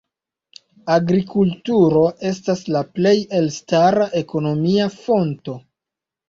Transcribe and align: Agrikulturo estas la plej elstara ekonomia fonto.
Agrikulturo 0.93 2.01
estas 2.29 2.63
la 2.77 2.81
plej 2.95 3.13
elstara 3.41 4.09
ekonomia 4.23 4.89
fonto. 4.97 5.57